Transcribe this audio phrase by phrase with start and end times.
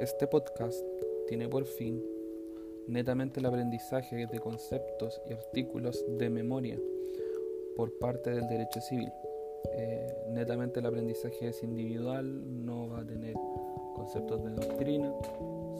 [0.00, 0.82] Este podcast
[1.28, 2.02] tiene por fin
[2.86, 6.78] netamente el aprendizaje de conceptos y artículos de memoria
[7.76, 9.12] por parte del derecho civil.
[9.74, 13.34] Eh, netamente el aprendizaje es individual, no va a tener
[13.94, 15.12] conceptos de doctrina,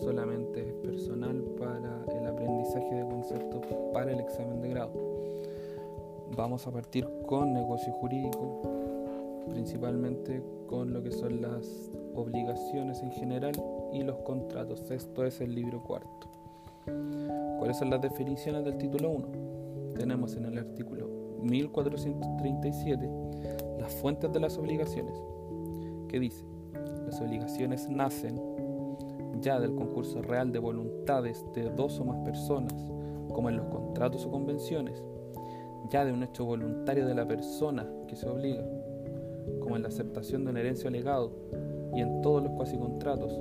[0.00, 4.92] solamente es personal para el aprendizaje de conceptos para el examen de grado.
[6.36, 13.52] Vamos a partir con negocio jurídico, principalmente con lo que son las obligaciones en general
[13.92, 14.90] y los contratos.
[14.90, 16.28] Esto es el libro cuarto.
[17.58, 19.28] ¿Cuáles son las definiciones del título 1?
[19.96, 21.08] Tenemos en el artículo
[21.42, 23.08] 1437
[23.78, 25.14] las fuentes de las obligaciones,
[26.08, 26.44] que dice,
[27.06, 28.40] las obligaciones nacen
[29.40, 32.74] ya del concurso real de voluntades de dos o más personas,
[33.32, 35.02] como en los contratos o convenciones,
[35.88, 38.64] ya de un hecho voluntario de la persona que se obliga,
[39.60, 41.32] como en la aceptación de una herencia o legado,
[41.94, 43.32] y en todos los cuasi contratos,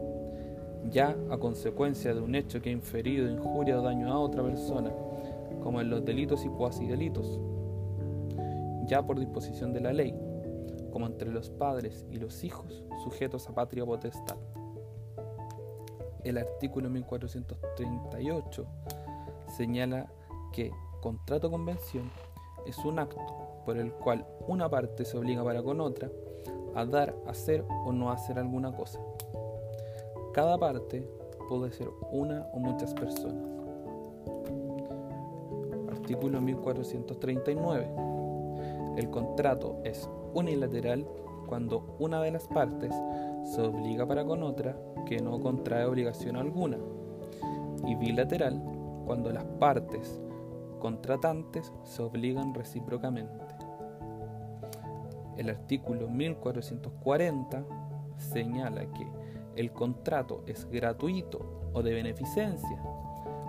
[0.89, 4.91] ya a consecuencia de un hecho que ha inferido injuria o daño a otra persona,
[5.61, 7.39] como en los delitos y cuasi delitos,
[8.85, 10.15] ya por disposición de la ley,
[10.91, 14.37] como entre los padres y los hijos sujetos a patria potestad.
[16.23, 18.65] El artículo 1438
[19.55, 20.11] señala
[20.51, 22.09] que contrato convención
[22.65, 26.09] es un acto por el cual una parte se obliga para con otra
[26.75, 28.99] a dar, hacer o no hacer alguna cosa.
[30.33, 31.07] Cada parte
[31.47, 33.43] puede ser una o muchas personas.
[35.91, 37.87] Artículo 1439.
[38.97, 41.05] El contrato es unilateral
[41.47, 42.93] cuando una de las partes
[43.43, 46.77] se obliga para con otra que no contrae obligación alguna
[47.87, 48.61] y bilateral
[49.05, 50.21] cuando las partes
[50.79, 53.58] contratantes se obligan recíprocamente.
[55.39, 57.63] El artículo 1440
[58.17, 59.07] señala que
[59.55, 62.83] el contrato es gratuito o de beneficencia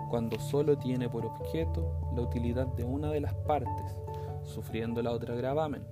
[0.09, 4.01] cuando solo tiene por objeto la utilidad de una de las partes,
[4.45, 5.83] sufriendo la otra gravamen,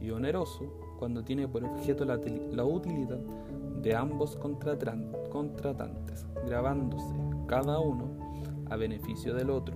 [0.00, 2.20] y oneroso cuando tiene por objeto la,
[2.52, 3.18] la utilidad
[3.82, 7.16] de ambos contratantes, grabándose
[7.48, 8.16] cada uno
[8.70, 9.74] a beneficio del otro.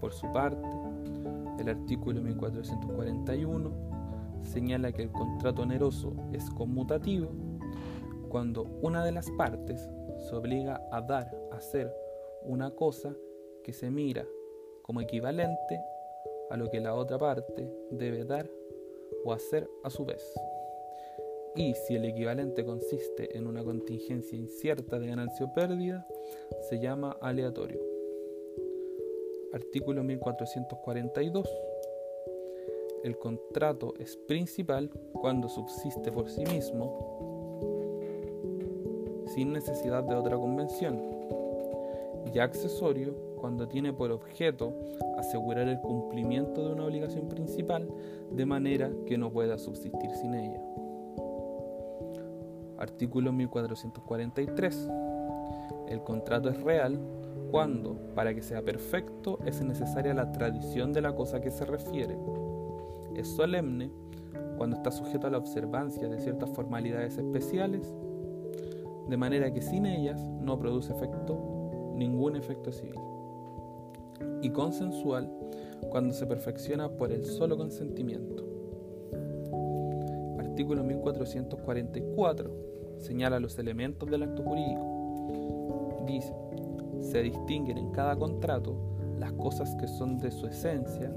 [0.00, 0.68] Por su parte,
[1.58, 3.72] el artículo 1441
[4.42, 7.28] señala que el contrato oneroso es conmutativo
[8.28, 9.88] cuando una de las partes
[10.28, 11.92] se obliga a dar, a hacer
[12.42, 13.14] una cosa
[13.64, 14.26] que se mira
[14.82, 15.80] como equivalente
[16.50, 18.48] a lo que la otra parte debe dar
[19.24, 20.22] o hacer a su vez.
[21.56, 26.06] Y si el equivalente consiste en una contingencia incierta de ganancia o pérdida,
[26.68, 27.95] se llama aleatorio.
[29.52, 31.48] Artículo 1442.
[33.04, 37.16] El contrato es principal cuando subsiste por sí mismo
[39.34, 40.98] sin necesidad de otra convención,
[42.32, 44.72] y accesorio cuando tiene por objeto
[45.18, 47.88] asegurar el cumplimiento de una obligación principal
[48.30, 50.60] de manera que no pueda subsistir sin ella.
[52.78, 54.88] Artículo 1443.
[55.88, 56.98] El contrato es real
[57.50, 62.16] cuando, para que sea perfecto, es necesaria la tradición de la cosa que se refiere.
[63.14, 63.90] Es solemne
[64.56, 67.92] cuando está sujeto a la observancia de ciertas formalidades especiales,
[69.08, 72.98] de manera que sin ellas no produce efecto, ningún efecto civil.
[74.42, 75.30] Y consensual
[75.90, 78.44] cuando se perfecciona por el solo consentimiento.
[80.38, 82.50] Artículo 1444
[82.98, 86.04] señala los elementos del acto jurídico.
[86.06, 86.34] Dice,
[87.10, 88.76] se distinguen en cada contrato
[89.18, 91.12] las cosas que son de su esencia,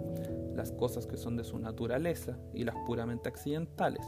[0.56, 4.06] las cosas que son de su naturaleza y las puramente accidentales.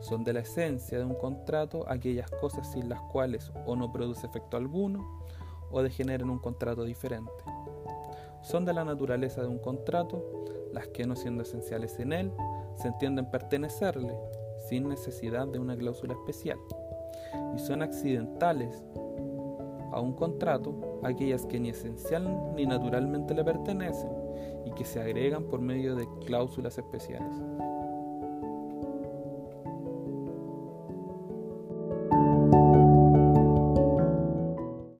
[0.00, 4.26] Son de la esencia de un contrato aquellas cosas sin las cuales o no produce
[4.26, 5.22] efecto alguno
[5.70, 7.32] o degeneran un contrato diferente.
[8.42, 12.32] Son de la naturaleza de un contrato las que no siendo esenciales en él,
[12.76, 14.14] se entienden pertenecerle
[14.68, 16.58] sin necesidad de una cláusula especial.
[17.54, 18.84] Y son accidentales
[19.94, 24.10] a un contrato aquellas que ni esencial ni naturalmente le pertenecen
[24.64, 27.32] y que se agregan por medio de cláusulas especiales.